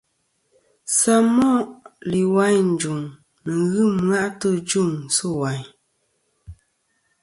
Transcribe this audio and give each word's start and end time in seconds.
Samoʼ 0.97 1.65
lìwàyn 2.11 2.67
î 2.71 2.75
jùŋ 2.79 2.99
nɨ̀ 3.45 3.57
ghɨ 3.71 3.83
ɨmwaʼtɨ 3.91 4.47
ɨ 4.57 4.59
jûŋ 4.69 4.89
sɨ̂ 5.15 5.31
wàyn. 5.39 5.65